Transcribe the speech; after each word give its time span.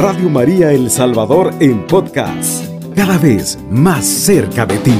Radio 0.00 0.30
María 0.30 0.70
El 0.70 0.92
Salvador 0.92 1.52
en 1.58 1.84
podcast, 1.84 2.64
cada 2.94 3.18
vez 3.18 3.58
más 3.68 4.06
cerca 4.06 4.64
de 4.64 4.78
ti. 4.78 4.94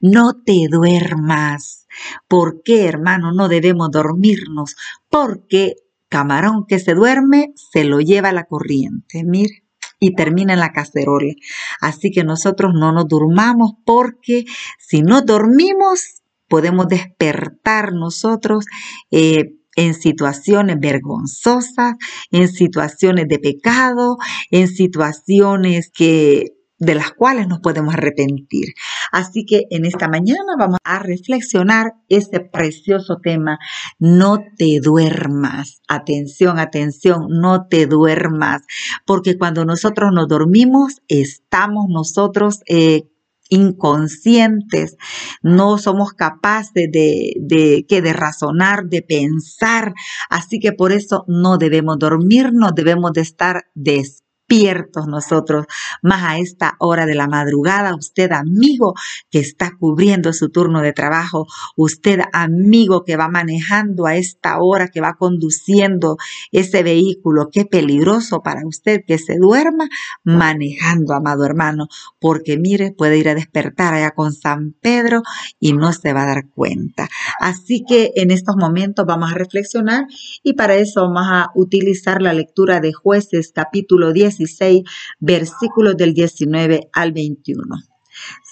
No 0.00 0.40
te 0.42 0.68
duermas. 0.70 1.86
¿Por 2.26 2.62
qué, 2.64 2.86
hermano, 2.86 3.32
no 3.32 3.48
debemos 3.48 3.90
dormirnos? 3.90 4.74
Porque 5.10 5.74
camarón 6.08 6.64
que 6.66 6.78
se 6.78 6.94
duerme 6.94 7.52
se 7.56 7.84
lo 7.84 8.00
lleva 8.00 8.32
la 8.32 8.44
corriente. 8.44 9.22
Mire 9.22 9.64
y 9.98 10.14
termina 10.14 10.54
en 10.54 10.60
la 10.60 10.72
cacerola. 10.72 11.34
Así 11.82 12.10
que 12.10 12.24
nosotros 12.24 12.72
no 12.74 12.90
nos 12.92 13.06
durmamos 13.06 13.72
porque 13.84 14.46
si 14.78 15.02
no 15.02 15.20
dormimos 15.20 16.22
podemos 16.48 16.88
despertar 16.88 17.92
nosotros 17.92 18.64
eh, 19.10 19.54
en 19.76 19.94
situaciones 19.94 20.78
vergonzosas, 20.80 21.96
en 22.30 22.48
situaciones 22.48 23.28
de 23.28 23.38
pecado, 23.38 24.16
en 24.50 24.68
situaciones 24.68 25.90
que 25.94 26.56
de 26.78 26.94
las 26.94 27.12
cuales 27.12 27.48
nos 27.48 27.60
podemos 27.60 27.94
arrepentir. 27.94 28.74
Así 29.12 29.44
que 29.46 29.64
en 29.70 29.86
esta 29.86 30.08
mañana 30.08 30.56
vamos 30.58 30.78
a 30.84 30.98
reflexionar 30.98 31.94
ese 32.08 32.40
precioso 32.40 33.16
tema, 33.22 33.58
no 33.98 34.38
te 34.56 34.80
duermas. 34.82 35.80
Atención, 35.88 36.58
atención, 36.58 37.28
no 37.30 37.66
te 37.66 37.86
duermas, 37.86 38.62
porque 39.06 39.38
cuando 39.38 39.64
nosotros 39.64 40.10
nos 40.12 40.28
dormimos, 40.28 41.00
estamos 41.08 41.86
nosotros... 41.88 42.60
Eh, 42.68 43.04
inconscientes, 43.48 44.96
no 45.42 45.78
somos 45.78 46.12
capaces 46.12 46.90
de, 46.90 47.34
de, 47.40 47.86
que 47.88 48.02
de 48.02 48.12
razonar, 48.12 48.86
de 48.86 49.02
pensar, 49.02 49.94
así 50.30 50.58
que 50.58 50.72
por 50.72 50.92
eso 50.92 51.24
no 51.28 51.58
debemos 51.58 51.98
dormirnos, 51.98 52.74
debemos 52.74 53.12
de 53.12 53.20
estar 53.22 53.64
despiertos 53.74 54.25
despiertos 54.48 55.06
nosotros, 55.08 55.66
más 56.02 56.22
a 56.22 56.38
esta 56.38 56.74
hora 56.78 57.06
de 57.06 57.14
la 57.14 57.26
madrugada, 57.26 57.96
usted 57.96 58.30
amigo 58.32 58.94
que 59.30 59.40
está 59.40 59.72
cubriendo 59.78 60.32
su 60.32 60.50
turno 60.50 60.82
de 60.82 60.92
trabajo, 60.92 61.46
usted 61.76 62.20
amigo 62.32 63.04
que 63.04 63.16
va 63.16 63.28
manejando 63.28 64.06
a 64.06 64.16
esta 64.16 64.58
hora, 64.60 64.88
que 64.88 65.00
va 65.00 65.14
conduciendo 65.14 66.16
ese 66.52 66.82
vehículo, 66.82 67.48
qué 67.52 67.64
peligroso 67.64 68.40
para 68.42 68.66
usted 68.66 69.00
que 69.06 69.18
se 69.18 69.36
duerma 69.36 69.88
manejando, 70.24 71.14
amado 71.14 71.44
hermano, 71.44 71.88
porque 72.20 72.56
mire, 72.56 72.92
puede 72.92 73.18
ir 73.18 73.28
a 73.28 73.34
despertar 73.34 73.94
allá 73.94 74.12
con 74.12 74.32
San 74.32 74.74
Pedro 74.80 75.22
y 75.58 75.72
no 75.72 75.92
se 75.92 76.12
va 76.12 76.22
a 76.22 76.26
dar 76.26 76.48
cuenta. 76.54 77.08
Así 77.40 77.84
que 77.86 78.12
en 78.16 78.30
estos 78.30 78.56
momentos 78.56 79.06
vamos 79.06 79.32
a 79.32 79.34
reflexionar 79.34 80.06
y 80.42 80.52
para 80.54 80.76
eso 80.76 81.02
vamos 81.02 81.26
a 81.30 81.48
utilizar 81.54 82.22
la 82.22 82.32
lectura 82.32 82.80
de 82.80 82.92
jueces 82.92 83.52
capítulo 83.52 84.12
10 84.12 84.35
16, 84.38 84.82
versículos 85.18 85.96
del 85.96 86.14
19 86.14 86.88
al 86.92 87.12
21. 87.12 87.62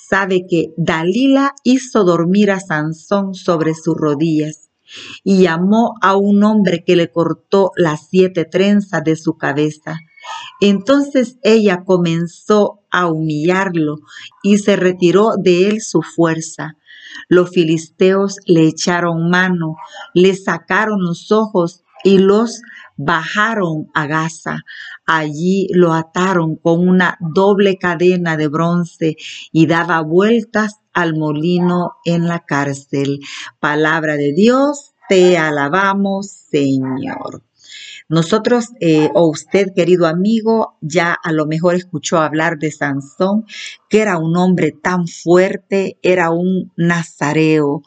Sabe 0.08 0.46
que 0.48 0.72
Dalila 0.76 1.54
hizo 1.64 2.04
dormir 2.04 2.50
a 2.50 2.60
Sansón 2.60 3.34
sobre 3.34 3.74
sus 3.74 3.96
rodillas 3.96 4.70
y 5.22 5.42
llamó 5.42 5.94
a 6.02 6.16
un 6.16 6.44
hombre 6.44 6.84
que 6.84 6.96
le 6.96 7.10
cortó 7.10 7.70
las 7.76 8.08
siete 8.10 8.44
trenzas 8.44 9.02
de 9.02 9.16
su 9.16 9.36
cabeza. 9.36 9.98
Entonces 10.60 11.38
ella 11.42 11.84
comenzó 11.84 12.80
a 12.91 13.06
humillarlo 13.06 13.96
y 14.42 14.58
se 14.58 14.76
retiró 14.76 15.32
de 15.36 15.69
él 15.69 15.80
su 15.80 16.02
fuerza. 16.02 16.76
Los 17.28 17.50
filisteos 17.50 18.38
le 18.46 18.66
echaron 18.66 19.30
mano, 19.30 19.76
le 20.14 20.34
sacaron 20.34 21.02
los 21.02 21.30
ojos 21.32 21.82
y 22.02 22.19
los 22.19 22.60
bajaron 22.97 23.91
a 23.94 24.06
Gaza. 24.06 24.59
Allí 25.06 25.69
lo 25.72 25.93
ataron 25.93 26.56
con 26.56 26.87
una 26.88 27.16
doble 27.21 27.77
cadena 27.77 28.37
de 28.37 28.49
bronce 28.49 29.16
y 29.53 29.66
daba 29.66 30.00
vueltas 30.00 30.81
al 30.93 31.16
molino 31.16 31.93
en 32.04 32.27
la 32.28 32.41
cárcel. 32.41 33.21
Palabra 33.60 34.16
de 34.16 34.33
Dios, 34.33 34.94
te 35.09 35.37
alabamos, 35.37 36.31
Señor. 36.31 37.43
Nosotros, 38.09 38.66
eh, 38.81 39.09
o 39.15 39.31
usted, 39.31 39.69
querido 39.75 40.06
amigo, 40.06 40.76
ya 40.82 41.12
a 41.15 41.32
lo 41.32 41.47
mejor 41.47 41.75
escuchó 41.75 42.19
hablar 42.19 42.59
de 42.59 42.70
Sansón, 42.70 43.47
que 43.88 44.00
era 44.00 44.19
un 44.19 44.37
hombre 44.37 44.72
tan 44.72 45.06
fuerte, 45.06 45.98
era 46.03 46.31
un 46.31 46.70
nazareo, 46.76 47.82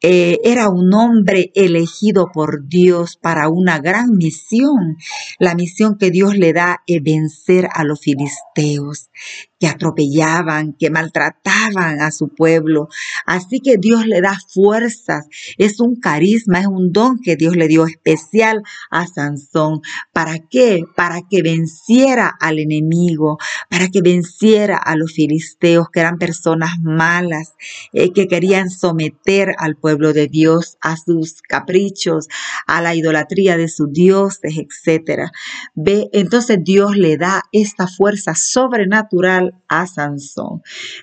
eh, 0.00 0.38
era 0.44 0.68
un 0.68 0.94
hombre 0.94 1.50
elegido 1.56 2.30
por 2.32 2.68
Dios 2.68 3.16
para 3.16 3.48
una 3.48 3.80
gran 3.80 4.16
misión. 4.16 4.98
La 5.40 5.56
misión 5.56 5.98
que 5.98 6.12
Dios 6.12 6.36
le 6.36 6.52
da 6.52 6.82
es 6.86 7.02
vencer 7.02 7.68
a 7.74 7.82
los 7.82 8.00
filisteos 8.00 9.10
que 9.58 9.66
atropellaban, 9.66 10.74
que 10.78 10.90
maltrataban 10.90 12.00
a 12.00 12.10
su 12.10 12.28
pueblo. 12.28 12.88
Así 13.24 13.60
que 13.60 13.76
Dios 13.78 14.06
le 14.06 14.20
da 14.20 14.38
fuerzas, 14.52 15.26
es 15.56 15.80
un 15.80 15.96
carisma, 15.96 16.60
es 16.60 16.66
un 16.66 16.92
don 16.92 17.18
que 17.22 17.36
Dios 17.36 17.56
le 17.56 17.68
dio 17.68 17.86
especial 17.86 18.62
a 18.90 19.06
Sansón. 19.06 19.80
¿Para 20.12 20.38
qué? 20.38 20.82
Para 20.94 21.22
que 21.22 21.42
venciera 21.42 22.34
al 22.40 22.58
enemigo, 22.58 23.38
para 23.70 23.88
que 23.88 24.02
venciera 24.02 24.76
a 24.76 24.96
los 24.96 25.12
filisteos, 25.12 25.88
que 25.90 26.00
eran 26.00 26.18
personas 26.18 26.78
malas, 26.82 27.54
eh, 27.92 28.12
que 28.12 28.28
querían 28.28 28.70
someter 28.70 29.54
al 29.58 29.76
pueblo 29.76 30.12
de 30.12 30.28
Dios 30.28 30.76
a 30.80 30.96
sus 30.96 31.40
caprichos, 31.42 32.28
a 32.66 32.82
la 32.82 32.94
idolatría 32.94 33.56
de 33.56 33.68
sus 33.68 33.90
dioses, 33.90 34.54
etc. 34.58 35.30
Ve, 35.74 36.08
entonces 36.12 36.58
Dios 36.62 36.96
le 36.96 37.16
da 37.16 37.42
esta 37.52 37.86
fuerza 37.86 38.34
sobrenatural 38.34 39.45
a 39.68 39.86
Sansón, 39.86 40.62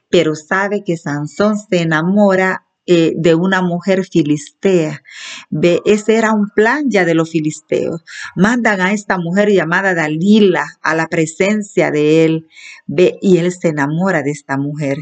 pero 0.10 0.36
sabe 0.36 0.84
que 0.84 0.98
Sansón 0.98 1.58
se 1.58 1.82
enamora 1.82 2.66
eh, 2.86 3.14
de 3.16 3.34
una 3.34 3.62
mujer 3.62 4.04
filistea. 4.04 5.02
Ve, 5.50 5.82
ese 5.86 6.18
era 6.18 6.34
un 6.34 6.50
plan 6.50 6.90
ya 6.90 7.06
de 7.06 7.16
los 7.16 7.30
filisteos. 7.30 8.04
Mandan 8.36 8.82
a 8.82 8.92
esta 8.92 9.18
mujer 9.18 9.50
llamada 9.50 9.94
Dalila 9.94 10.66
a 10.82 10.94
la 10.94 11.08
presencia 11.08 11.92
de 11.92 12.26
él. 12.26 12.48
Ve, 12.86 13.18
y 13.22 13.38
él 13.38 13.54
se 13.54 13.70
enamora 13.70 14.22
de 14.22 14.32
esta 14.32 14.58
mujer. 14.58 14.98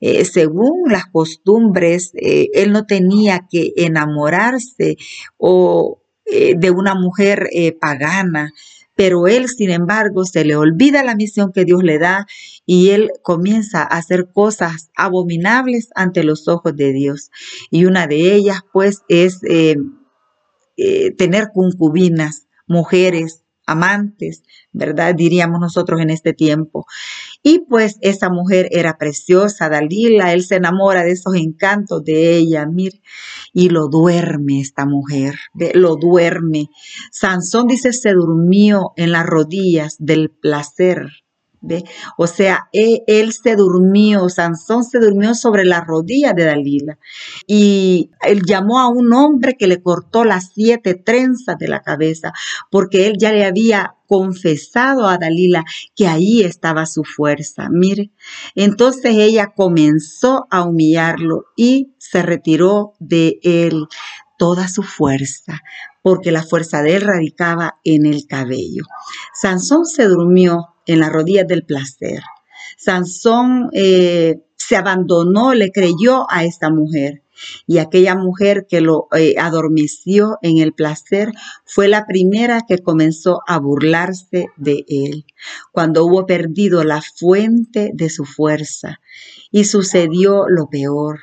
Eh, 0.00 0.24
según 0.24 0.90
las 0.90 1.06
costumbres, 1.06 2.12
eh, 2.14 2.48
él 2.54 2.72
no 2.72 2.86
tenía 2.86 3.46
que 3.50 3.72
enamorarse 3.76 4.96
o 5.36 6.00
de 6.28 6.72
una 6.72 6.96
mujer 6.96 7.48
pagana 7.80 8.52
pero 8.96 9.28
él, 9.28 9.48
sin 9.48 9.70
embargo, 9.70 10.24
se 10.24 10.44
le 10.44 10.56
olvida 10.56 11.04
la 11.04 11.14
misión 11.14 11.52
que 11.52 11.64
Dios 11.64 11.82
le 11.84 11.98
da 11.98 12.26
y 12.64 12.90
él 12.90 13.10
comienza 13.22 13.82
a 13.82 13.98
hacer 13.98 14.30
cosas 14.32 14.90
abominables 14.96 15.90
ante 15.94 16.24
los 16.24 16.48
ojos 16.48 16.74
de 16.74 16.92
Dios. 16.92 17.30
Y 17.70 17.84
una 17.84 18.06
de 18.06 18.34
ellas, 18.34 18.60
pues, 18.72 19.02
es 19.08 19.40
eh, 19.44 19.76
eh, 20.78 21.12
tener 21.12 21.50
concubinas, 21.54 22.48
mujeres, 22.66 23.44
amantes, 23.66 24.42
¿verdad? 24.72 25.14
Diríamos 25.14 25.60
nosotros 25.60 26.00
en 26.00 26.10
este 26.10 26.32
tiempo. 26.32 26.86
Y 27.42 27.60
pues 27.68 27.96
esa 28.00 28.30
mujer 28.30 28.68
era 28.70 28.96
preciosa, 28.98 29.68
Dalila, 29.68 30.32
él 30.32 30.44
se 30.44 30.56
enamora 30.56 31.02
de 31.02 31.12
esos 31.12 31.34
encantos 31.34 32.04
de 32.04 32.36
ella, 32.36 32.66
mire, 32.66 33.02
y 33.52 33.68
lo 33.68 33.88
duerme 33.88 34.60
esta 34.60 34.86
mujer, 34.86 35.34
lo 35.74 35.96
duerme. 35.96 36.70
Sansón 37.10 37.66
dice, 37.66 37.92
se 37.92 38.12
durmió 38.12 38.92
en 38.96 39.12
las 39.12 39.26
rodillas 39.26 39.96
del 39.98 40.30
placer 40.30 41.25
o 42.16 42.26
sea, 42.26 42.68
e, 42.72 43.02
él, 43.06 43.32
se 43.32 43.56
durmió, 43.56 44.28
Sansón 44.28 44.84
se 44.84 44.98
durmió 44.98 45.34
sobre 45.34 45.64
la 45.64 45.80
rodilla 45.80 46.32
de 46.32 46.44
Dalila 46.44 46.98
y 47.46 48.10
él 48.22 48.42
llamó 48.46 48.80
a 48.80 48.88
un 48.88 49.12
hombre 49.12 49.56
que 49.58 49.66
le 49.66 49.82
cortó 49.82 50.24
las 50.24 50.52
siete 50.54 50.94
trenzas 50.94 51.58
de 51.58 51.68
la 51.68 51.82
cabeza 51.82 52.32
porque 52.70 53.06
él 53.06 53.16
ya 53.18 53.32
le 53.32 53.44
había 53.44 53.94
confesado 54.06 55.08
a 55.08 55.18
Dalila 55.18 55.64
que 55.94 56.06
ahí 56.06 56.42
estaba 56.42 56.86
su 56.86 57.02
fuerza. 57.02 57.68
Mire, 57.70 58.10
entonces 58.54 59.14
ella 59.16 59.52
comenzó 59.56 60.46
a 60.50 60.62
humillarlo 60.62 61.46
y 61.56 61.94
se 61.98 62.22
retiró 62.22 62.92
de 63.00 63.40
él 63.42 63.86
toda 64.38 64.68
su 64.68 64.82
fuerza, 64.82 65.62
porque 66.02 66.30
la 66.30 66.42
fuerza 66.42 66.82
de 66.82 66.96
él 66.96 67.02
radicaba 67.02 67.78
en 67.84 68.06
el 68.06 68.26
cabello. 68.26 68.84
Sansón 69.34 69.86
se 69.86 70.04
durmió 70.04 70.75
en 70.86 71.00
las 71.00 71.12
rodillas 71.12 71.46
del 71.46 71.64
placer. 71.64 72.22
Sansón 72.76 73.70
eh, 73.72 74.36
se 74.56 74.76
abandonó, 74.76 75.54
le 75.54 75.70
creyó 75.70 76.26
a 76.30 76.44
esta 76.44 76.70
mujer. 76.70 77.22
Y 77.66 77.78
aquella 77.78 78.14
mujer 78.14 78.66
que 78.68 78.80
lo 78.80 79.08
eh, 79.14 79.34
adormeció 79.38 80.38
en 80.40 80.58
el 80.58 80.72
placer 80.72 81.32
fue 81.66 81.86
la 81.86 82.06
primera 82.06 82.62
que 82.66 82.78
comenzó 82.78 83.40
a 83.46 83.58
burlarse 83.58 84.46
de 84.56 84.84
él, 84.88 85.26
cuando 85.70 86.06
hubo 86.06 86.24
perdido 86.24 86.82
la 86.82 87.02
fuente 87.02 87.90
de 87.92 88.08
su 88.08 88.24
fuerza. 88.24 89.00
Y 89.50 89.64
sucedió 89.64 90.46
lo 90.48 90.68
peor. 90.68 91.20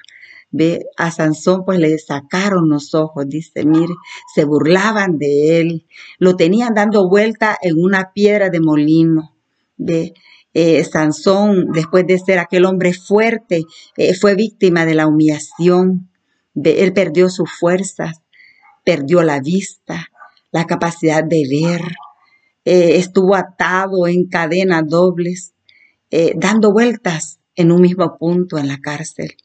Ve, 0.51 0.86
a 0.98 1.09
Sansón 1.09 1.66
pues 1.66 1.80
le 1.80 1.98
sacaron 1.98 2.69
los 2.69 2.94
ojos, 2.94 3.27
dice, 3.27 3.66
mire, 3.66 3.95
se 4.36 4.45
burlaban 4.45 5.18
de 5.18 5.59
él, 5.59 5.88
lo 6.19 6.36
tenían 6.36 6.75
dando 6.75 7.09
vuelta 7.09 7.57
en 7.59 7.81
una 7.81 8.13
piedra 8.13 8.51
de 8.51 8.59
molino. 8.59 9.32
Ve, 9.78 10.14
eh, 10.54 10.84
Sansón, 10.84 11.72
después 11.72 12.06
de 12.06 12.20
ser 12.20 12.40
aquel 12.40 12.66
hombre 12.66 12.94
fuerte, 12.94 13.64
eh, 13.98 14.14
fue 14.14 14.36
víctima 14.36 14.86
de 14.86 14.94
la 14.94 15.08
humillación. 15.08 16.10
De, 16.54 16.84
él 16.84 16.94
perdió 16.94 17.30
sus 17.30 17.52
fuerzas, 17.52 18.22
perdió 18.84 19.24
la 19.24 19.40
vista, 19.40 20.08
la 20.52 20.66
capacidad 20.66 21.24
de 21.24 21.44
ver, 21.50 21.81
eh, 22.66 22.98
estuvo 22.98 23.36
atado 23.36 24.08
en 24.08 24.28
cadenas 24.28 24.84
dobles, 24.88 25.50
dando 26.36 26.72
vueltas 26.72 27.40
en 27.56 27.72
un 27.72 27.81
mismo 27.81 28.19
punto 28.19 28.60
en 28.60 28.68
la 28.68 28.78
cárcel. 28.78 29.36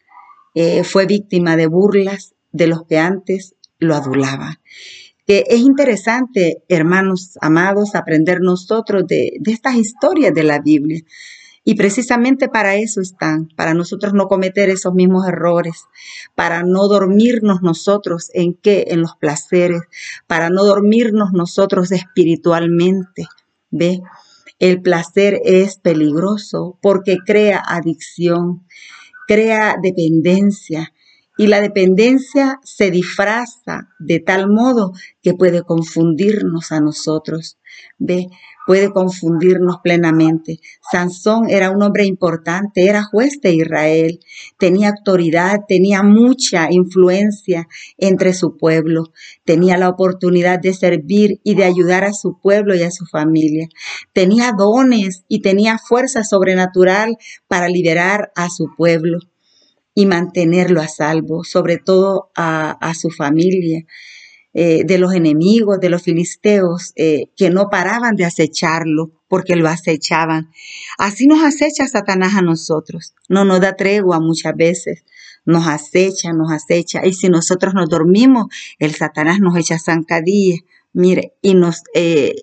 fue 0.84 1.06
víctima 1.06 1.56
de 1.56 1.66
burlas 1.66 2.34
de 2.52 2.66
los 2.66 2.84
que 2.84 2.98
antes 2.98 3.54
lo 3.78 3.94
adulaban 3.94 4.58
es 5.28 5.60
interesante, 5.60 6.64
hermanos 6.68 7.36
amados, 7.42 7.94
aprender 7.94 8.40
nosotros 8.40 9.06
de, 9.06 9.32
estas 9.44 9.76
historias 9.76 10.32
de 10.32 10.42
la 10.42 10.58
Biblia. 10.58 11.02
Y 11.64 11.74
precisamente 11.74 12.48
para 12.48 12.76
eso 12.76 13.02
están, 13.02 13.48
para 13.54 13.74
nosotros 13.74 14.14
no 14.14 14.26
cometer 14.26 14.70
esos 14.70 14.94
mismos 14.94 15.28
errores, 15.28 15.84
para 16.34 16.62
no 16.62 16.88
dormirnos 16.88 17.60
nosotros 17.60 18.30
en 18.32 18.54
qué, 18.54 18.86
en 18.88 19.02
los 19.02 19.16
placeres, 19.16 19.82
para 20.26 20.48
no 20.48 20.64
dormirnos 20.64 21.32
nosotros 21.32 21.92
espiritualmente. 21.92 23.26
¿Ve? 23.70 24.00
El 24.58 24.80
placer 24.80 25.42
es 25.44 25.76
peligroso 25.76 26.78
porque 26.80 27.18
crea 27.18 27.62
adicción, 27.66 28.66
crea 29.26 29.76
dependencia, 29.82 30.90
y 31.38 31.46
la 31.46 31.60
dependencia 31.60 32.58
se 32.64 32.90
disfraza 32.90 33.88
de 34.00 34.18
tal 34.18 34.50
modo 34.50 34.92
que 35.22 35.34
puede 35.34 35.62
confundirnos 35.62 36.72
a 36.72 36.80
nosotros. 36.80 37.58
Ve, 37.96 38.26
puede 38.66 38.90
confundirnos 38.90 39.76
plenamente. 39.82 40.58
Sansón 40.90 41.48
era 41.48 41.70
un 41.70 41.80
hombre 41.82 42.06
importante, 42.06 42.86
era 42.86 43.04
juez 43.04 43.40
de 43.40 43.54
Israel, 43.54 44.18
tenía 44.58 44.88
autoridad, 44.88 45.60
tenía 45.68 46.02
mucha 46.02 46.66
influencia 46.70 47.68
entre 47.98 48.34
su 48.34 48.56
pueblo, 48.56 49.12
tenía 49.44 49.78
la 49.78 49.88
oportunidad 49.88 50.58
de 50.58 50.74
servir 50.74 51.40
y 51.44 51.54
de 51.54 51.64
ayudar 51.64 52.02
a 52.02 52.12
su 52.12 52.40
pueblo 52.40 52.74
y 52.74 52.82
a 52.82 52.90
su 52.90 53.06
familia. 53.06 53.68
Tenía 54.12 54.50
dones 54.58 55.24
y 55.28 55.40
tenía 55.40 55.78
fuerza 55.78 56.24
sobrenatural 56.24 57.16
para 57.46 57.68
liberar 57.68 58.32
a 58.34 58.50
su 58.50 58.74
pueblo 58.76 59.20
y 59.98 60.06
mantenerlo 60.06 60.80
a 60.80 60.86
salvo, 60.86 61.42
sobre 61.42 61.76
todo 61.76 62.30
a, 62.36 62.92
su 62.94 63.10
familia, 63.10 63.84
eh, 64.54 64.84
de 64.84 64.96
los 64.96 65.12
enemigos, 65.12 65.80
de 65.80 65.90
los 65.90 66.02
filisteos, 66.02 66.92
eh, 66.94 67.32
que 67.36 67.50
no 67.50 67.68
paraban 67.68 68.14
de 68.14 68.24
acecharlo 68.24 69.10
porque 69.26 69.56
lo 69.56 69.66
acechaban. 69.66 70.52
Así 70.98 71.26
nos 71.26 71.42
acecha 71.42 71.88
Satanás 71.88 72.36
a 72.36 72.42
nosotros, 72.42 73.16
no 73.28 73.44
nos 73.44 73.60
da 73.60 73.74
tregua 73.74 74.20
muchas 74.20 74.54
veces, 74.54 75.04
nos 75.44 75.66
acecha, 75.66 76.32
nos 76.32 76.52
acecha, 76.52 77.04
y 77.04 77.12
si 77.12 77.28
nosotros 77.28 77.74
nos 77.74 77.88
dormimos, 77.88 78.46
el 78.78 78.94
Satanás 78.94 79.40
nos 79.40 79.56
echa 79.56 79.80
zancadilla, 79.80 80.58
mire, 80.92 81.34
y 81.42 81.54
nos, 81.54 81.82
eh, 81.92 82.36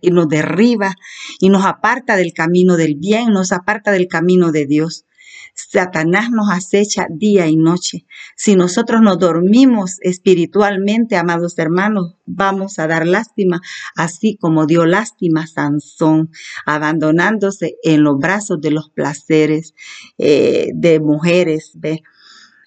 y 0.00 0.10
nos 0.12 0.28
derriba, 0.28 0.94
y 1.40 1.48
nos 1.48 1.64
aparta 1.64 2.14
del 2.14 2.32
camino 2.32 2.76
del 2.76 2.94
bien, 2.94 3.32
nos 3.32 3.50
aparta 3.50 3.90
del 3.90 4.06
camino 4.06 4.52
de 4.52 4.66
Dios. 4.66 5.06
Satanás 5.54 6.30
nos 6.30 6.50
acecha 6.50 7.06
día 7.08 7.46
y 7.46 7.56
noche. 7.56 8.06
Si 8.36 8.56
nosotros 8.56 9.00
nos 9.02 9.18
dormimos 9.18 9.98
espiritualmente, 10.00 11.16
amados 11.16 11.56
hermanos, 11.58 12.16
vamos 12.26 12.78
a 12.80 12.88
dar 12.88 13.06
lástima, 13.06 13.60
así 13.94 14.36
como 14.36 14.66
dio 14.66 14.84
lástima 14.84 15.46
Sansón, 15.46 16.30
abandonándose 16.66 17.76
en 17.84 18.02
los 18.02 18.18
brazos 18.18 18.60
de 18.60 18.72
los 18.72 18.90
placeres 18.90 19.74
eh, 20.18 20.72
de 20.74 20.98
mujeres. 20.98 21.70
¿ve? 21.74 22.02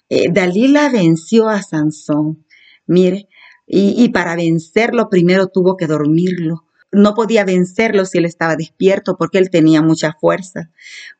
Eh, 0.08 0.32
Dalila 0.32 0.88
venció 0.88 1.48
a 1.48 1.62
Sansón. 1.62 2.46
Mire, 2.86 3.28
y 3.70 4.08
para 4.08 4.34
vencerlo 4.34 5.10
primero 5.10 5.48
tuvo 5.48 5.76
que 5.76 5.86
dormirlo 5.86 6.67
no 6.90 7.14
podía 7.14 7.44
vencerlo 7.44 8.04
si 8.04 8.18
él 8.18 8.24
estaba 8.24 8.56
despierto 8.56 9.16
porque 9.18 9.38
él 9.38 9.50
tenía 9.50 9.82
mucha 9.82 10.14
fuerza, 10.18 10.70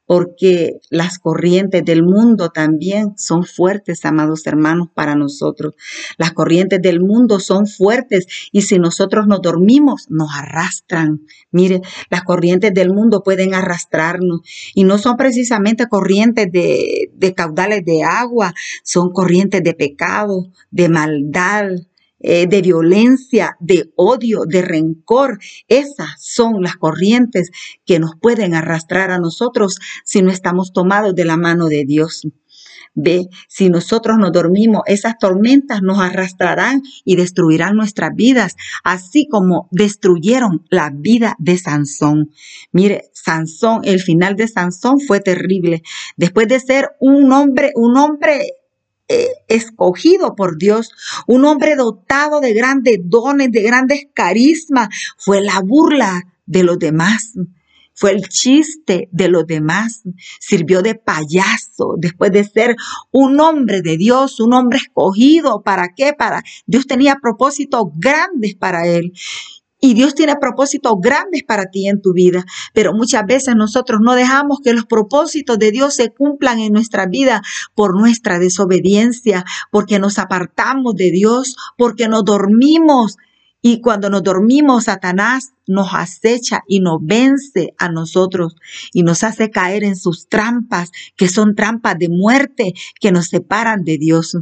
porque 0.07 0.81
las 0.89 1.19
corrientes 1.19 1.85
del 1.85 2.03
mundo 2.03 2.49
también 2.49 3.13
son 3.19 3.45
fuertes, 3.45 4.05
amados 4.07 4.47
hermanos, 4.47 4.89
para 4.95 5.15
nosotros. 5.15 5.75
Las 6.17 6.33
corrientes 6.33 6.81
del 6.81 7.01
mundo 7.01 7.39
son 7.41 7.67
fuertes 7.67 8.27
y 8.51 8.63
si 8.63 8.79
nosotros 8.79 9.27
nos 9.27 9.43
dormimos, 9.43 10.07
nos 10.09 10.31
arrastran. 10.35 11.27
Mire, 11.51 11.83
las 12.09 12.23
corrientes 12.23 12.73
del 12.73 12.91
mundo 12.91 13.23
pueden 13.23 13.53
arrastrarnos 13.53 14.41
y 14.75 14.85
no 14.85 14.97
son 14.97 15.19
precisamente 15.19 15.87
corrientes 15.89 16.51
de, 16.51 17.11
de 17.13 17.35
caudales 17.35 17.85
de 17.85 18.03
agua, 18.05 18.55
son 18.83 19.11
corrientes 19.13 19.63
de 19.63 19.75
pecado, 19.75 20.51
de 20.71 20.89
maldad, 20.89 21.69
eh, 22.21 22.47
de 22.47 22.63
violencia, 22.63 23.57
de 23.61 23.93
odio, 23.97 24.45
de 24.47 24.63
rencor. 24.63 25.39
Esas 25.69 26.11
son 26.19 26.63
las 26.63 26.77
corrientes 26.77 27.51
que 27.87 27.99
nos 27.99 28.13
pueden 28.21 28.55
arrastrar 28.55 29.11
a 29.11 29.19
nosotros 29.19 29.79
si 30.05 30.23
no 30.23 30.31
estamos 30.31 30.73
tomados 30.73 31.15
de 31.15 31.25
la 31.25 31.37
mano 31.37 31.67
de 31.67 31.85
Dios. 31.85 32.27
Ve, 33.01 33.29
si 33.49 33.71
nosotros 33.71 34.19
nos 34.19 34.33
dormimos, 34.33 34.83
esas 34.87 35.19
tormentas 35.19 35.83
nos 35.83 36.01
arrastrarán 36.01 36.83
y 37.05 37.15
destruirán 37.15 37.77
nuestras 37.77 38.11
vidas, 38.15 38.57
así 38.83 39.29
como 39.31 39.69
destruyeron 39.71 40.67
la 40.71 40.91
vida 40.93 41.37
de 41.39 41.59
Sansón. 41.59 42.33
Mire, 42.73 43.05
Sansón, 43.13 43.83
el 43.85 44.01
final 44.01 44.35
de 44.35 44.49
Sansón 44.49 44.99
fue 45.01 45.21
terrible. 45.21 45.83
Después 46.17 46.49
de 46.49 46.59
ser 46.59 46.91
un 46.99 47.33
hombre, 47.33 47.71
un 47.77 47.97
hombre 47.97 48.55
escogido 49.49 50.35
por 50.35 50.59
Dios, 50.59 50.91
un 51.27 51.45
hombre 51.45 51.77
dotado 51.77 52.41
de 52.41 52.53
grandes 52.53 52.99
dones, 53.03 53.51
de 53.51 53.63
grandes 53.63 54.07
carismas, 54.15 54.89
fue 55.17 55.41
la 55.41 55.61
burla 55.61 56.25
de 56.47 56.63
los 56.63 56.79
demás. 56.79 57.35
Fue 57.95 58.13
el 58.13 58.29
chiste 58.29 59.09
de 59.11 59.29
los 59.29 59.45
demás. 59.45 60.03
Sirvió 60.39 60.83
de 60.83 60.95
payaso 60.95 61.97
después 61.99 62.31
de 62.31 62.45
ser 62.45 62.77
un 63.11 63.41
hombre 63.41 63.83
de 63.83 63.97
Dios, 63.97 64.39
un 64.39 64.55
hombre 64.55 64.79
escogido. 64.79 65.63
¿Para 65.63 65.89
qué? 65.97 66.13
Para 66.13 66.45
Dios 66.65 66.87
tenía 66.87 67.17
propósitos 67.21 67.87
grandes 67.97 68.55
para 68.55 68.87
él. 68.87 69.13
Y 69.81 69.95
Dios 69.95 70.15
tiene 70.15 70.37
propósitos 70.37 70.95
grandes 71.01 71.45
para 71.45 71.67
ti 71.67 71.89
en 71.89 72.03
tu 72.03 72.13
vida, 72.13 72.45
pero 72.75 72.93
muchas 72.93 73.25
veces 73.27 73.55
nosotros 73.55 74.01
no 74.03 74.15
dejamos 74.15 74.59
que 74.63 74.73
los 74.73 74.87
propósitos 74.87 75.59
de 75.59 75.71
Dios 75.71 75.95
se 75.95 76.11
cumplan 76.11 76.59
en 76.59 76.73
nuestra 76.73 77.07
vida 77.07 77.43
por 77.75 77.99
nuestra 77.99 78.39
desobediencia, 78.39 79.45
porque 79.71 79.99
nos 79.99 80.19
apartamos 80.19 80.95
de 80.97 81.11
Dios, 81.13 81.57
porque 81.77 82.09
nos 82.09 82.25
dormimos. 82.25 83.17
Y 83.61 83.81
cuando 83.81 84.09
nos 84.09 84.23
dormimos, 84.23 84.85
Satanás 84.85 85.53
nos 85.67 85.89
acecha 85.93 86.63
y 86.67 86.81
nos 86.81 86.99
vence 87.01 87.75
a 87.79 87.89
nosotros 87.89 88.57
y 88.93 89.03
nos 89.03 89.25
hace 89.25 89.51
caer 89.51 89.85
en 89.85 89.97
sus 89.97 90.29
trampas, 90.29 90.91
que 91.17 91.29
son 91.29 91.55
trampas 91.55 91.99
de 91.99 92.09
muerte 92.09 92.75
que 93.01 93.13
nos 93.13 93.27
separan 93.27 93.85
de 93.85 93.99
Dios. 93.99 94.37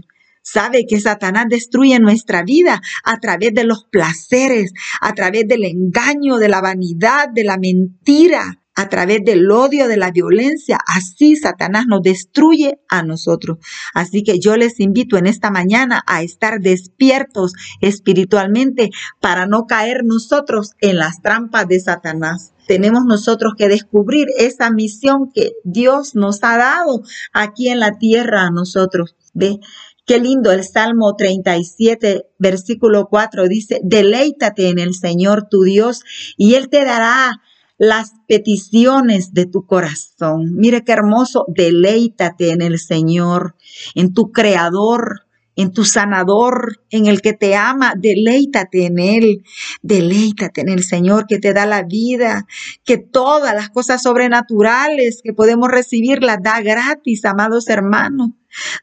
Sabe 0.48 0.86
que 0.86 1.00
Satanás 1.00 1.46
destruye 1.48 1.98
nuestra 1.98 2.44
vida 2.44 2.80
a 3.02 3.18
través 3.18 3.52
de 3.52 3.64
los 3.64 3.82
placeres, 3.90 4.72
a 5.00 5.12
través 5.12 5.48
del 5.48 5.64
engaño, 5.64 6.36
de 6.36 6.48
la 6.48 6.60
vanidad, 6.60 7.28
de 7.34 7.42
la 7.42 7.58
mentira, 7.58 8.62
a 8.76 8.88
través 8.88 9.24
del 9.24 9.50
odio, 9.50 9.88
de 9.88 9.96
la 9.96 10.12
violencia. 10.12 10.78
Así 10.86 11.34
Satanás 11.34 11.86
nos 11.88 12.00
destruye 12.02 12.78
a 12.88 13.02
nosotros. 13.02 13.58
Así 13.92 14.22
que 14.22 14.38
yo 14.38 14.56
les 14.56 14.78
invito 14.78 15.16
en 15.16 15.26
esta 15.26 15.50
mañana 15.50 16.04
a 16.06 16.22
estar 16.22 16.60
despiertos 16.60 17.52
espiritualmente 17.80 18.90
para 19.20 19.46
no 19.46 19.66
caer 19.66 20.04
nosotros 20.04 20.74
en 20.80 20.98
las 20.98 21.22
trampas 21.22 21.66
de 21.66 21.80
Satanás 21.80 22.52
tenemos 22.66 23.04
nosotros 23.04 23.52
que 23.56 23.68
descubrir 23.68 24.26
esa 24.38 24.70
misión 24.70 25.30
que 25.32 25.52
Dios 25.62 26.16
nos 26.16 26.42
ha 26.42 26.56
dado 26.56 27.02
aquí 27.32 27.68
en 27.68 27.78
la 27.78 27.96
tierra 27.96 28.42
a 28.42 28.50
nosotros. 28.50 29.14
¿Ve? 29.34 29.60
Qué 30.06 30.20
lindo 30.20 30.52
el 30.52 30.62
Salmo 30.62 31.16
37, 31.16 32.26
versículo 32.38 33.08
4 33.10 33.48
dice, 33.48 33.80
deleítate 33.82 34.68
en 34.68 34.78
el 34.78 34.94
Señor 34.94 35.48
tu 35.50 35.64
Dios 35.64 36.02
y 36.36 36.54
Él 36.54 36.68
te 36.68 36.84
dará 36.84 37.42
las 37.76 38.12
peticiones 38.28 39.34
de 39.34 39.46
tu 39.46 39.66
corazón. 39.66 40.54
Mire 40.54 40.84
qué 40.84 40.92
hermoso, 40.92 41.44
deleítate 41.48 42.52
en 42.52 42.62
el 42.62 42.78
Señor, 42.78 43.56
en 43.96 44.14
tu 44.14 44.30
Creador, 44.30 45.26
en 45.56 45.72
tu 45.72 45.84
sanador, 45.84 46.82
en 46.90 47.06
el 47.06 47.20
que 47.20 47.32
te 47.32 47.56
ama, 47.56 47.94
deleítate 47.96 48.86
en 48.86 49.00
Él, 49.00 49.42
deleítate 49.82 50.60
en 50.60 50.68
el 50.68 50.84
Señor 50.84 51.26
que 51.26 51.40
te 51.40 51.52
da 51.52 51.66
la 51.66 51.82
vida, 51.82 52.46
que 52.84 52.98
todas 52.98 53.54
las 53.54 53.70
cosas 53.70 54.02
sobrenaturales 54.02 55.20
que 55.24 55.32
podemos 55.32 55.68
recibir 55.68 56.22
las 56.22 56.40
da 56.42 56.60
gratis, 56.60 57.24
amados 57.24 57.68
hermanos. 57.68 58.30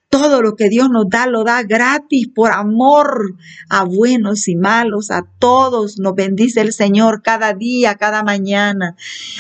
Todo 0.10 0.42
lo 0.42 0.56
que 0.56 0.70
Dios 0.70 0.90
nos 0.90 1.10
da, 1.10 1.26
lo 1.28 1.44
da 1.44 1.64
gratis 1.64 2.28
por 2.34 2.52
amor 2.52 3.36
a 3.70 3.84
buenos 3.84 4.48
y 4.48 4.56
malos, 4.56 5.12
a 5.12 5.24
todos. 5.40 5.98
Nos 6.00 6.16
bendice 6.16 6.62
el 6.62 6.74
Señor 6.74 7.22
cada 7.24 7.54
día, 7.54 7.96
cada 7.96 8.24
mañana. 8.24 8.96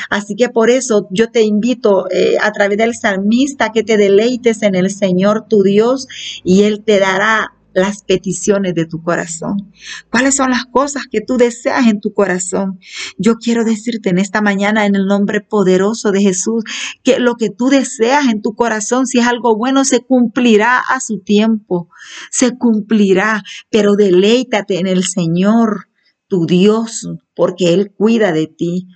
Así 0.09 0.35
que 0.35 0.49
por 0.49 0.69
eso 0.69 1.07
yo 1.11 1.29
te 1.29 1.43
invito 1.43 2.09
eh, 2.11 2.37
a 2.41 2.51
través 2.51 2.77
del 2.77 2.95
salmista 2.95 3.71
que 3.71 3.83
te 3.83 3.97
deleites 3.97 4.63
en 4.63 4.75
el 4.75 4.89
Señor 4.89 5.47
tu 5.47 5.63
Dios 5.63 6.07
y 6.43 6.63
Él 6.63 6.83
te 6.83 6.99
dará 6.99 7.53
las 7.73 8.03
peticiones 8.03 8.75
de 8.75 8.85
tu 8.85 9.01
corazón. 9.01 9.71
¿Cuáles 10.09 10.35
son 10.35 10.51
las 10.51 10.65
cosas 10.65 11.03
que 11.09 11.21
tú 11.21 11.37
deseas 11.37 11.87
en 11.87 11.99
tu 11.99 12.13
corazón? 12.13 12.79
Yo 13.17 13.35
quiero 13.35 13.63
decirte 13.63 14.09
en 14.09 14.19
esta 14.19 14.41
mañana 14.41 14.85
en 14.85 14.95
el 14.95 15.05
nombre 15.05 15.41
poderoso 15.41 16.11
de 16.11 16.21
Jesús 16.21 16.63
que 17.03 17.19
lo 17.19 17.35
que 17.35 17.49
tú 17.49 17.69
deseas 17.69 18.27
en 18.27 18.41
tu 18.41 18.55
corazón, 18.55 19.07
si 19.07 19.19
es 19.19 19.27
algo 19.27 19.55
bueno, 19.55 19.85
se 19.85 20.01
cumplirá 20.01 20.79
a 20.79 20.99
su 20.99 21.19
tiempo. 21.19 21.89
Se 22.31 22.57
cumplirá, 22.57 23.43
pero 23.69 23.95
deleítate 23.95 24.79
en 24.79 24.87
el 24.87 25.03
Señor, 25.03 25.89
tu 26.27 26.45
Dios, 26.45 27.07
porque 27.35 27.73
Él 27.73 27.91
cuida 27.95 28.31
de 28.31 28.47
ti. 28.47 28.87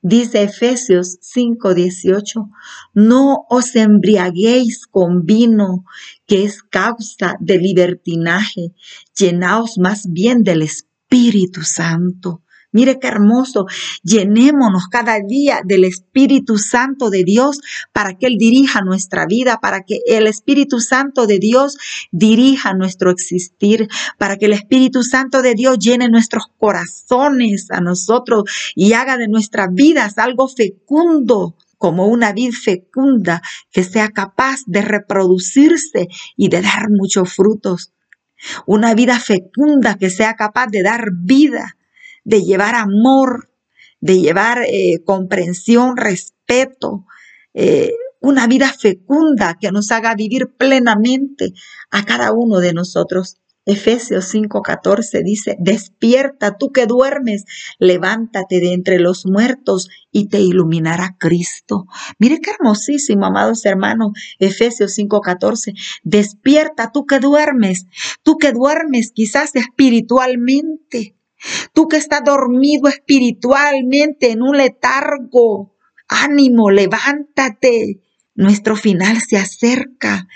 Dice 0.00 0.42
Efesios 0.44 1.18
5:18, 1.20 2.50
no 2.94 3.46
os 3.50 3.74
embriaguéis 3.74 4.86
con 4.86 5.24
vino, 5.24 5.84
que 6.26 6.44
es 6.44 6.62
causa 6.62 7.34
de 7.40 7.58
libertinaje, 7.58 8.72
llenaos 9.16 9.76
más 9.78 10.06
bien 10.08 10.44
del 10.44 10.62
Espíritu 10.62 11.62
Santo. 11.62 12.42
Mire 12.70 12.98
qué 12.98 13.08
hermoso. 13.08 13.64
Llenémonos 14.02 14.88
cada 14.88 15.18
día 15.20 15.62
del 15.64 15.84
Espíritu 15.84 16.58
Santo 16.58 17.08
de 17.08 17.24
Dios 17.24 17.60
para 17.94 18.14
que 18.14 18.26
Él 18.26 18.36
dirija 18.38 18.82
nuestra 18.82 19.24
vida, 19.24 19.58
para 19.60 19.84
que 19.84 20.00
el 20.06 20.26
Espíritu 20.26 20.78
Santo 20.80 21.26
de 21.26 21.38
Dios 21.38 21.78
dirija 22.12 22.74
nuestro 22.74 23.10
existir, 23.10 23.88
para 24.18 24.36
que 24.36 24.46
el 24.46 24.52
Espíritu 24.52 25.02
Santo 25.02 25.40
de 25.40 25.54
Dios 25.54 25.78
llene 25.78 26.10
nuestros 26.10 26.44
corazones 26.58 27.70
a 27.70 27.80
nosotros 27.80 28.44
y 28.74 28.92
haga 28.92 29.16
de 29.16 29.28
nuestras 29.28 29.72
vidas 29.72 30.18
algo 30.18 30.46
fecundo 30.48 31.56
como 31.78 32.06
una 32.08 32.32
vid 32.32 32.52
fecunda 32.52 33.40
que 33.70 33.82
sea 33.82 34.10
capaz 34.10 34.60
de 34.66 34.82
reproducirse 34.82 36.08
y 36.36 36.48
de 36.48 36.60
dar 36.60 36.90
muchos 36.90 37.32
frutos. 37.32 37.94
Una 38.66 38.94
vida 38.94 39.18
fecunda 39.18 39.96
que 39.96 40.10
sea 40.10 40.34
capaz 40.34 40.66
de 40.66 40.82
dar 40.82 41.10
vida 41.12 41.77
de 42.28 42.42
llevar 42.42 42.74
amor, 42.74 43.48
de 44.00 44.20
llevar 44.20 44.58
eh, 44.68 45.02
comprensión, 45.02 45.96
respeto, 45.96 47.06
eh, 47.54 47.94
una 48.20 48.46
vida 48.46 48.70
fecunda 48.78 49.56
que 49.58 49.72
nos 49.72 49.90
haga 49.92 50.14
vivir 50.14 50.52
plenamente 50.58 51.54
a 51.90 52.04
cada 52.04 52.32
uno 52.32 52.60
de 52.60 52.74
nosotros. 52.74 53.38
Efesios 53.64 54.26
5:14 54.26 55.22
dice, 55.24 55.56
despierta 55.58 56.58
tú 56.58 56.70
que 56.70 56.84
duermes, 56.84 57.44
levántate 57.78 58.60
de 58.60 58.74
entre 58.74 58.98
los 58.98 59.24
muertos 59.24 59.88
y 60.12 60.28
te 60.28 60.40
iluminará 60.40 61.16
Cristo. 61.18 61.86
Mire 62.18 62.40
qué 62.42 62.50
hermosísimo, 62.50 63.24
amados 63.24 63.64
hermanos, 63.64 64.12
Efesios 64.38 64.92
5:14, 64.98 65.72
despierta 66.02 66.92
tú 66.92 67.06
que 67.06 67.20
duermes, 67.20 67.86
tú 68.22 68.36
que 68.36 68.52
duermes 68.52 69.12
quizás 69.12 69.54
espiritualmente, 69.54 71.17
Tú 71.72 71.88
que 71.88 71.96
estás 71.96 72.22
dormido 72.24 72.88
espiritualmente 72.88 74.30
en 74.32 74.42
un 74.42 74.56
letargo, 74.56 75.74
ánimo, 76.08 76.70
levántate. 76.70 78.00
Nuestro 78.34 78.76
final 78.76 79.20
se 79.20 79.36
acerca. 79.36 80.28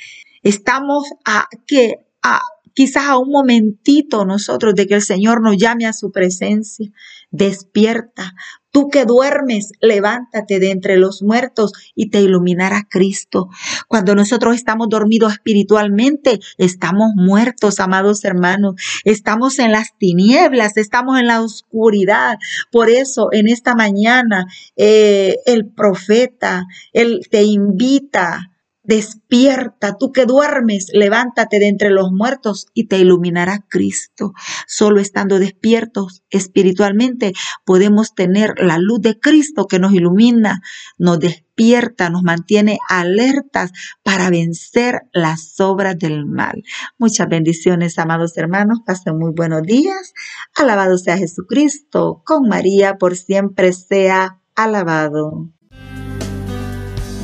Estamos 0.43 1.09
a 1.25 1.47
que 1.67 2.07
a 2.23 2.41
quizás 2.75 3.05
a 3.05 3.19
un 3.19 3.31
momentito 3.31 4.25
nosotros 4.25 4.75
de 4.75 4.87
que 4.87 4.95
el 4.95 5.03
Señor 5.03 5.43
nos 5.43 5.57
llame 5.57 5.87
a 5.87 5.93
su 5.93 6.11
presencia. 6.11 6.91
Despierta, 7.33 8.35
Tú 8.73 8.89
que 8.89 9.05
duermes, 9.05 9.73
levántate 9.83 10.59
de 10.59 10.71
entre 10.71 10.97
los 10.97 11.23
muertos 11.23 11.73
y 11.95 12.09
te 12.09 12.23
iluminará 12.23 12.87
Cristo. 12.89 13.51
Cuando 13.87 14.15
nosotros 14.15 14.55
estamos 14.55 14.89
dormidos 14.89 15.35
espiritualmente, 15.35 16.41
estamos 16.57 17.11
muertos, 17.15 17.81
amados 17.81 18.25
hermanos. 18.25 18.77
Estamos 19.05 19.59
en 19.59 19.73
las 19.73 19.91
tinieblas, 19.99 20.79
estamos 20.79 21.21
en 21.21 21.27
la 21.27 21.43
oscuridad. 21.43 22.39
Por 22.71 22.89
eso, 22.89 23.29
en 23.31 23.49
esta 23.49 23.75
mañana, 23.75 24.47
eh, 24.77 25.37
el 25.45 25.69
profeta, 25.69 26.65
él 26.95 27.21
te 27.31 27.43
invita 27.43 28.52
Despierta, 28.85 29.97
tú 29.97 30.11
que 30.11 30.27
duermes, 30.27 30.89
levántate 30.93 31.61
de 31.61 31.69
entre 31.69 31.91
los 31.91 32.11
muertos 32.11 32.67
y 32.75 32.89
te 32.89 32.99
iluminará 32.99 33.65
Cristo. 33.69 34.33
Solo 34.67 34.99
estando 34.99 35.39
despiertos 35.39 36.25
espiritualmente 36.31 37.33
podemos 37.65 38.15
tener 38.17 38.55
la 38.59 38.79
luz 38.79 39.01
de 39.01 39.21
Cristo 39.21 39.67
que 39.67 39.79
nos 39.79 39.93
ilumina, 39.93 40.63
nos 40.99 41.21
despierta, 41.21 42.11
nos 42.11 42.25
mantiene 42.25 42.79
alertas 42.89 43.71
para 44.03 44.31
vencer 44.31 45.03
las 45.13 45.61
obras 45.61 45.97
del 45.97 46.27
mal. 46.27 46.65
Muchas 46.99 47.29
bendiciones, 47.29 48.01
amados 48.01 48.37
hermanos. 48.37 48.81
Pasen 48.85 49.17
muy 49.17 49.31
buenos 49.33 49.63
días. 49.63 50.13
Alabado 50.57 50.99
sea 50.99 51.17
Jesucristo. 51.17 52.23
Con 52.27 52.49
María 52.49 52.97
por 52.99 53.17
siempre 53.17 53.73
sea 53.73 54.41
alabado. 54.57 55.53